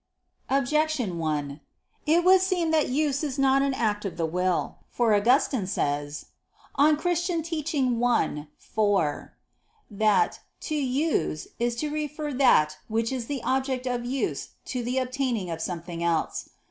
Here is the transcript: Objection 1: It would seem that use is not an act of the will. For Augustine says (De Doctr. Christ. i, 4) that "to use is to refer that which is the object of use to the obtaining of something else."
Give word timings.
Objection 0.49 1.19
1: 1.19 1.61
It 2.07 2.25
would 2.25 2.41
seem 2.41 2.71
that 2.71 2.89
use 2.89 3.23
is 3.23 3.37
not 3.37 3.61
an 3.61 3.75
act 3.75 4.03
of 4.03 4.17
the 4.17 4.25
will. 4.25 4.79
For 4.89 5.13
Augustine 5.13 5.67
says 5.67 6.25
(De 6.75 6.81
Doctr. 6.95 7.99
Christ. 7.99 8.47
i, 8.47 8.47
4) 8.57 9.37
that 9.91 10.39
"to 10.61 10.75
use 10.75 11.49
is 11.59 11.75
to 11.75 11.91
refer 11.91 12.33
that 12.33 12.79
which 12.87 13.11
is 13.11 13.27
the 13.27 13.43
object 13.43 13.85
of 13.85 14.03
use 14.03 14.49
to 14.65 14.81
the 14.83 14.97
obtaining 14.97 15.51
of 15.51 15.61
something 15.61 16.03
else." 16.03 16.49